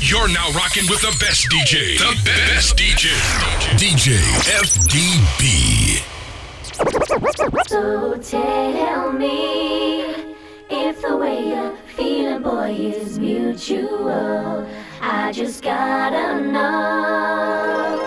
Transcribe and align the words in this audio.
You're 0.00 0.28
now 0.28 0.48
rocking 0.52 0.88
with 0.88 1.00
the 1.00 1.14
best 1.18 1.48
DJ. 1.50 1.98
The 1.98 2.14
best 2.24 2.76
DJ. 2.76 3.10
DJ 3.76 4.16
FDB. 4.46 6.04
So 7.66 8.16
tell 8.16 9.12
me 9.12 10.02
if 10.70 11.02
the 11.02 11.16
way 11.16 11.48
you're 11.48 11.76
feeling, 11.96 12.42
boy, 12.42 12.76
is 12.78 13.18
mutual. 13.18 14.68
I 15.02 15.32
just 15.32 15.64
gotta 15.64 16.42
know. 16.42 17.97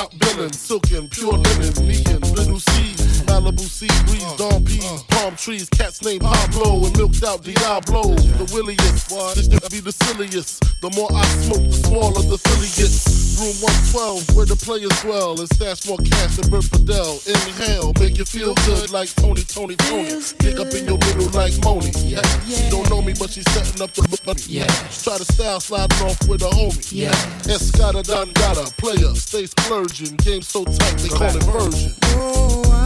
Milk 0.00 0.12
'em, 0.12 0.18
top 0.18 0.18
billin', 0.18 0.52
silkin', 0.52 1.08
pure 1.08 1.32
linen, 1.32 2.14
and 2.14 2.30
little 2.36 2.60
C. 2.60 2.94
Malibu 3.26 3.60
sea 3.60 3.88
breeze, 4.06 4.36
dawn 4.36 4.64
peas, 4.64 5.02
palm 5.08 5.36
trees, 5.36 5.68
cats 5.68 6.02
named 6.02 6.22
Pablo 6.22 6.84
and 6.84 6.96
milked 6.96 7.22
out 7.22 7.42
Diablo. 7.42 8.14
The 8.14 8.50
williest, 8.52 9.08
this 9.34 9.46
should 9.50 9.70
be 9.70 9.80
the 9.80 9.92
silliest. 9.92 10.62
The 10.80 10.90
more 10.96 11.08
I 11.12 11.24
smoke, 11.44 11.64
the 11.70 11.88
smaller 11.88 12.22
the 12.22 12.38
silly 12.38 12.68
gets. 12.76 13.19
Room 13.40 13.56
112, 13.96 14.36
where 14.36 14.44
the 14.44 14.54
players 14.54 14.92
dwell, 15.00 15.40
and 15.40 15.48
stash 15.54 15.88
more 15.88 15.96
cash 15.96 16.36
than 16.36 16.50
Bert 16.50 16.64
Fidel. 16.64 17.16
Inhale, 17.24 17.94
make 17.98 18.18
you 18.18 18.26
feel 18.26 18.52
good 18.68 18.90
like 18.92 19.08
Tony, 19.16 19.40
Tony, 19.40 19.76
Tony. 19.76 20.12
Pick 20.44 20.60
up 20.60 20.68
in 20.76 20.84
your 20.84 21.00
middle 21.00 21.32
like 21.32 21.56
Moni. 21.64 21.88
Yeah. 22.04 22.20
She 22.44 22.68
don't 22.68 22.84
know 22.90 23.00
me, 23.00 23.14
but 23.18 23.30
she's 23.30 23.48
setting 23.56 23.80
up 23.80 23.96
the 23.96 24.04
money. 24.26 24.44
Yeah. 24.44 24.68
Try 24.92 25.16
to 25.16 25.24
style 25.24 25.58
sliding 25.58 26.04
off 26.04 26.20
with 26.28 26.42
a 26.42 26.52
homie. 26.52 26.84
Yeah. 26.92 27.16
Escada 27.48 28.04
Don 28.04 28.28
Gata, 28.36 28.68
player, 28.76 29.14
stay 29.14 29.46
splurging. 29.46 30.16
Game 30.16 30.42
so 30.42 30.64
tight, 30.64 30.98
they 31.00 31.08
call 31.08 31.32
it 31.32 31.42
version. 31.44 31.94
Oh, 32.20 32.79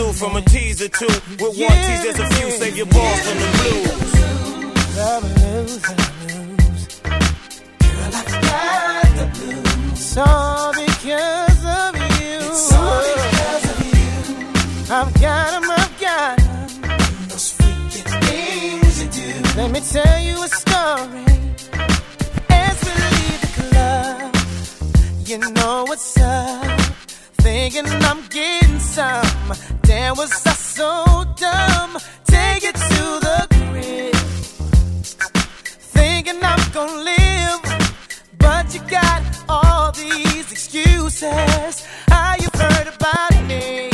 turn 0.00 0.12
black 0.12 0.12
to 0.12 0.12
blue 0.12 0.12
from 0.12 0.36
a 0.36 0.42
tease 0.42 0.82
or 0.82 0.88
two. 0.88 1.06
With 1.06 1.40
one 1.40 1.54
tease, 1.58 2.02
there's 2.02 2.18
a 2.18 2.26
few. 2.34 2.50
Save 2.50 2.76
your 2.76 2.86
balls 2.86 3.20
from 3.20 3.38
the 3.38 3.46
blues. 3.58 4.20
It's 9.92 10.16
all 10.16 10.72
because 10.72 11.64
of 11.64 11.96
you. 11.96 12.38
It's 12.38 12.72
all 12.72 13.02
because 13.14 13.64
of 13.70 13.78
you. 13.94 14.10
I've 14.92 15.12
got 15.20 15.54
'em, 15.54 15.70
I've 15.70 16.00
got 16.00 16.38
'em. 16.40 16.48
Those 17.28 17.52
freaking 17.52 18.10
things 18.24 19.02
you 19.02 19.08
do. 19.10 19.28
Let 19.56 19.70
me 19.70 19.80
tell 19.80 20.18
you 20.20 20.42
a 20.42 20.48
story. 20.48 21.24
As 22.50 22.76
we 22.84 22.92
leave 23.14 23.40
the 23.42 23.50
club, 23.70 24.34
you 25.28 25.38
know 25.38 25.84
what's 25.86 26.18
up. 26.18 26.80
Thinking 27.42 27.86
I'm 27.86 28.20
getting 28.28 28.80
some. 28.80 29.69
Damn, 30.00 30.16
was 30.16 30.32
I 30.46 30.52
so 30.52 31.24
dumb? 31.36 31.98
Take 32.24 32.64
it 32.70 32.74
to 32.74 33.02
the 33.26 33.38
crib. 33.56 34.14
Thinking 35.94 36.40
I'm 36.42 36.64
gonna 36.72 37.02
live. 37.12 37.60
But 38.38 38.72
you 38.74 38.80
got 38.88 39.20
all 39.46 39.92
these 39.92 40.50
excuses. 40.50 41.86
How 42.08 42.34
you 42.42 42.48
heard 42.54 42.88
about 42.96 43.34
me? 43.46 43.90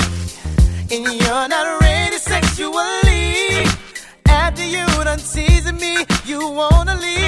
And 0.92 1.04
you're 1.22 1.48
not 1.54 1.80
ready 1.80 2.18
sexually. 2.18 3.66
After 4.26 4.64
you 4.64 4.86
done 5.08 5.18
teasing 5.18 5.78
me, 5.84 6.06
you 6.24 6.38
wanna 6.48 6.94
leave. 6.94 7.25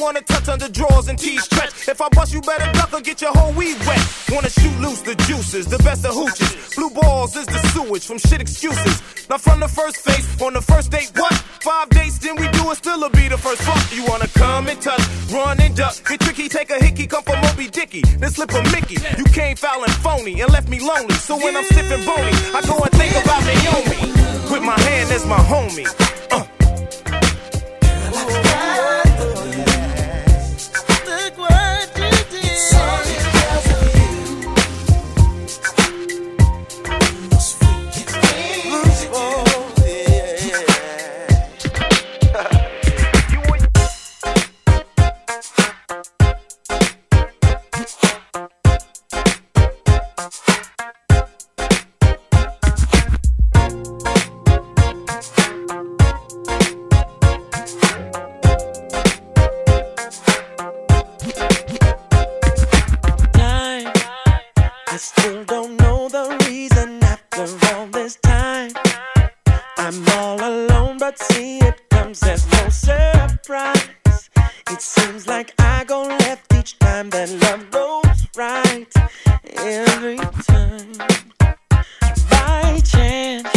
Wanna 0.00 0.22
touch 0.22 0.48
under 0.48 0.68
drawers 0.68 1.08
and 1.08 1.18
tease 1.18 1.44
stretch? 1.44 1.88
If 1.88 2.00
I 2.00 2.08
bust 2.08 2.32
you 2.32 2.40
better 2.40 2.70
duck 2.72 2.92
or 2.92 3.00
get 3.00 3.20
your 3.20 3.32
whole 3.32 3.52
weed 3.52 3.78
wet. 3.86 4.00
Wanna 4.30 4.50
shoot 4.50 4.76
loose 4.80 5.02
the 5.02 5.14
juices, 5.26 5.66
the 5.66 5.78
best 5.78 6.04
of 6.04 6.14
hooches. 6.14 6.74
Blue 6.74 6.90
balls 6.90 7.36
is 7.36 7.46
the 7.46 7.58
sewage 7.72 8.04
from 8.06 8.18
shit 8.18 8.40
excuses. 8.40 9.02
Now 9.28 9.38
from 9.38 9.60
the 9.60 9.68
first 9.68 9.98
face, 9.98 10.26
on 10.40 10.54
the 10.54 10.62
first 10.62 10.90
date, 10.90 11.12
what? 11.14 11.34
Five 11.60 11.90
dates, 11.90 12.18
then 12.18 12.36
we 12.36 12.48
do 12.48 12.70
it, 12.70 12.76
still'll 12.76 13.10
be 13.10 13.28
the 13.28 13.38
first 13.38 13.62
fuck. 13.62 13.82
You 13.94 14.04
wanna 14.06 14.28
come 14.28 14.68
and 14.68 14.80
touch, 14.80 15.02
run 15.30 15.60
and 15.60 15.76
duck. 15.76 15.94
Get 16.08 16.20
tricky, 16.20 16.48
take 16.48 16.70
a 16.70 16.82
hickey, 16.82 17.06
come 17.06 17.22
from 17.22 17.40
Moby 17.42 17.68
Dicky. 17.68 18.02
Then 18.18 18.30
slip 18.30 18.52
a 18.52 18.62
Mickey. 18.72 18.96
You 19.18 19.24
came 19.24 19.56
foul 19.56 19.84
and 19.84 19.92
phony 19.92 20.40
and 20.40 20.50
left 20.52 20.68
me 20.68 20.80
lonely. 20.80 21.14
So 21.14 21.36
when 21.36 21.56
I'm 21.56 21.64
sniffing 21.64 22.04
bony, 22.06 22.32
I 22.56 22.62
go 22.66 22.78
and 22.78 22.92
think 22.92 23.12
about 23.22 23.42
Naomi. 23.44 24.12
With 24.50 24.62
my 24.62 24.78
hand 24.80 25.12
as 25.12 25.26
my 25.26 25.38
homie. 25.38 26.09
I 64.92 64.96
still 64.96 65.44
don't 65.44 65.80
know 65.80 66.08
the 66.08 66.36
reason 66.48 66.98
after 67.04 67.46
all 67.72 67.86
this 67.86 68.16
time. 68.16 68.72
I'm 69.78 70.08
all 70.18 70.36
alone, 70.42 70.98
but 70.98 71.16
see, 71.16 71.58
it 71.58 71.88
comes 71.90 72.20
as 72.24 72.44
no 72.50 72.68
surprise. 72.70 73.88
It 74.68 74.82
seems 74.82 75.28
like 75.28 75.54
I 75.60 75.84
go 75.84 76.02
left 76.02 76.52
each 76.54 76.76
time 76.80 77.08
that 77.10 77.30
love 77.30 77.70
goes 77.70 78.26
right. 78.36 78.92
Every 79.58 80.16
time, 80.16 80.92
by 82.28 82.80
chance, 82.84 83.48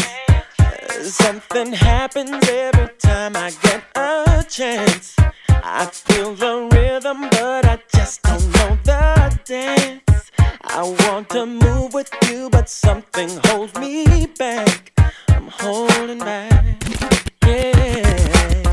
something 1.02 1.74
happens 1.74 2.48
every 2.48 2.90
time 3.00 3.36
I 3.36 3.52
get 3.64 3.84
a 3.96 4.46
chance. 4.48 5.16
I 5.50 5.88
feel 5.88 6.36
the 6.36 6.70
rhythm, 6.74 7.22
but 7.32 7.66
I 7.66 7.80
just 7.92 8.22
don't 8.22 8.46
know 8.54 8.78
the 8.84 9.40
dance. 9.46 10.03
I 10.76 10.82
want 10.82 11.30
to 11.30 11.46
move 11.46 11.94
with 11.94 12.10
you, 12.28 12.50
but 12.50 12.68
something 12.68 13.30
holds 13.44 13.76
me 13.76 14.26
back. 14.26 14.92
I'm 15.28 15.48
holding 15.48 16.18
back. 16.18 16.82
Yeah. 17.46 18.73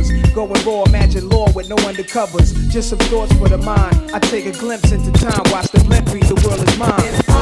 rubbers. 0.01 0.31
Going 0.31 0.65
raw, 0.65 0.83
imagine 0.83 1.29
law 1.29 1.51
with 1.51 1.69
no 1.69 1.75
undercovers. 1.77 2.69
Just 2.69 2.89
some 2.89 2.99
thoughts 2.99 3.33
for 3.33 3.49
the 3.49 3.57
mind. 3.57 4.11
I 4.13 4.19
take 4.19 4.45
a 4.45 4.51
glimpse 4.51 4.91
into 4.91 5.11
time, 5.11 5.43
watch 5.51 5.69
the 5.71 5.79
blimp 5.81 6.11
read, 6.11 6.23
the 6.23 6.35
world 6.47 6.67
is 6.67 6.77
mine. 6.77 7.40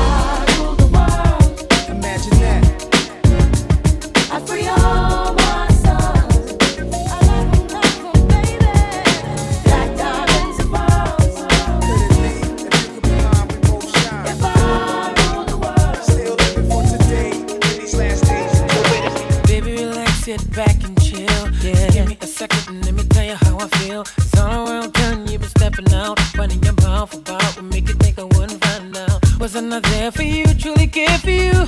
Yeah. 21.61 21.89
Give 21.91 22.07
me 22.07 22.17
a 22.21 22.25
second 22.25 22.67
and 22.67 22.85
let 22.85 22.93
me 22.93 23.03
tell 23.03 23.25
you 23.25 23.35
how 23.35 23.57
I 23.57 23.67
feel. 23.79 24.01
It's 24.01 24.37
all 24.37 24.69
around 24.69 24.93
town, 24.93 25.27
you've 25.27 25.41
been 25.41 25.49
stepping 25.49 25.93
out. 25.93 26.17
Running 26.37 26.61
your 26.63 26.75
mouth 26.81 27.13
about 27.13 27.43
what 27.55 27.65
make 27.65 27.87
you 27.87 27.95
think 27.95 28.19
I 28.19 28.23
wouldn't 28.23 28.63
find 28.63 28.95
out. 28.95 29.39
Wasn't 29.39 29.73
I 29.73 29.79
there 29.79 30.11
for 30.11 30.23
you, 30.23 30.45
truly 30.45 30.87
care 30.87 31.17
for 31.19 31.31
you? 31.31 31.58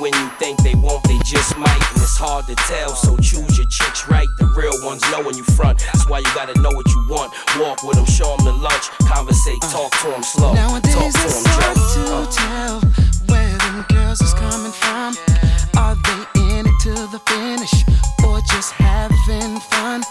When 0.00 0.12
you 0.14 0.28
think 0.38 0.62
they 0.62 0.74
won't, 0.74 1.02
they 1.04 1.18
just 1.24 1.56
might. 1.56 1.82
And 1.92 2.02
it's 2.02 2.16
hard 2.16 2.46
to 2.46 2.54
tell, 2.68 2.90
so 2.94 3.16
choose 3.18 3.56
your 3.58 3.66
chicks 3.68 4.08
right. 4.08 4.28
The 4.38 4.46
real 4.56 4.72
ones 4.84 5.02
know 5.10 5.22
when 5.22 5.36
you 5.36 5.44
front. 5.56 5.78
That's 5.92 6.08
why 6.08 6.18
you 6.20 6.30
gotta 6.34 6.54
know 6.60 6.70
what 6.70 6.86
you 6.88 7.00
want. 7.08 7.32
Walk 7.58 7.82
with 7.82 7.96
them, 7.96 8.06
show 8.06 8.36
them 8.36 8.44
the 8.46 8.52
lunch. 8.52 8.88
Conversate, 9.08 9.60
talk 9.72 9.90
to 10.02 10.08
them 10.08 10.22
slow. 10.22 10.54
Talk 10.54 10.82
Nowadays 10.82 11.14
to 11.14 11.24
it's 11.24 11.42
them, 11.42 11.52
hard 11.56 11.76
Joe. 11.76 12.24
to 12.24 12.36
tell 12.36 12.74
where 13.28 13.56
them 13.58 13.84
girls 13.88 14.20
is 14.20 14.34
coming 14.34 14.72
from. 14.72 15.14
Are 15.76 15.96
they 15.96 16.20
in 16.58 16.66
it 16.66 16.76
to 16.86 16.94
the 17.10 17.20
finish 17.26 17.72
or 18.26 18.40
just 18.52 18.72
having 18.72 19.58
fun? 19.72 20.02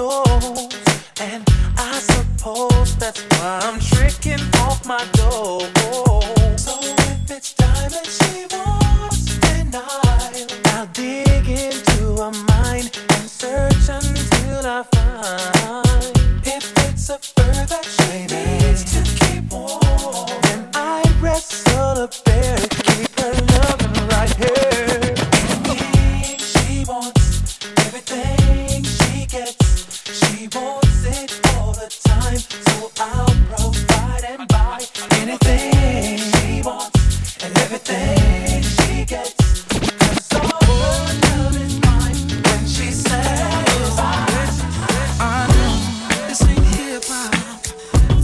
Toes, 0.00 0.68
and 1.20 1.42
I 1.76 1.98
suppose 2.12 2.96
that's 2.96 3.22
why 3.32 3.60
I'm 3.64 3.78
tricking 3.80 4.44
off 4.64 4.86
my 4.86 5.04
dough. 5.12 5.60
So 6.56 6.72
if 6.80 7.30
it's 7.30 7.52
diamond 7.52 8.19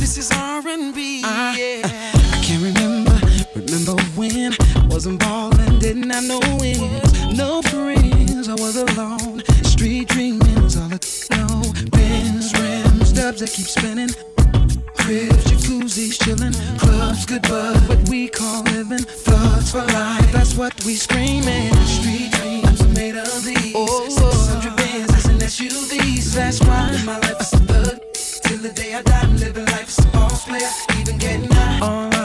This 0.07 0.19
is 0.19 0.31
R&B. 0.31 1.25
Uh, 1.25 1.55
yeah. 1.59 1.83
I 1.85 2.41
can't 2.41 2.63
remember, 2.63 3.19
remember 3.57 4.01
when 4.15 4.53
I 4.53 4.87
wasn't 4.87 5.19
ballin', 5.19 5.81
didn't 5.81 6.09
have 6.11 6.23
no 6.23 6.39
wins, 6.61 7.37
no 7.37 7.61
friends. 7.63 8.49
I 8.49 8.55
was 8.55 8.77
alone. 8.77 9.43
Street 9.65 10.07
dreaming 10.07 10.63
was 10.63 10.77
all 10.77 10.85
I 10.85 11.01
know. 11.35 11.61
Bins, 11.91 12.55
rims, 12.55 13.13
dubs 13.15 13.41
that 13.41 13.51
keep 13.51 13.67
spinning. 13.67 14.11
Cribs, 14.97 15.43
jacuzzis, 15.51 16.19
chillin', 16.23 16.55
clubs, 16.79 17.27
good 17.27 17.43
bud, 17.43 17.77
what 17.89 18.09
we 18.09 18.29
call 18.29 18.63
living. 18.63 18.99
Thugs 18.99 19.73
for 19.73 19.83
life, 19.83 20.31
that's 20.31 20.55
what 20.55 20.73
we 20.85 20.95
screamin'. 20.95 21.75
Street 21.85 22.31
dreams 22.31 22.81
are 22.81 22.95
made 22.95 23.17
of 23.17 23.45
these. 23.45 23.73
Oh, 23.75 24.09
600 24.09 24.73
Benzes 24.79 25.29
and 25.29 25.43
SUVs. 25.43 26.33
That's 26.33 26.61
why 26.61 26.97
my 27.05 27.19
life 27.19 27.41
is 27.41 27.53
a 27.55 27.59
thug 27.59 27.96
the 28.69 28.73
day 28.73 28.95
I 28.95 29.03
die, 29.03 29.27
living 29.27 29.65
life 29.67 29.89
as 29.89 30.05
a 30.05 30.09
boss 30.09 30.45
player, 30.45 30.69
even 30.99 31.19
getting 31.19 31.51
high. 31.51 32.16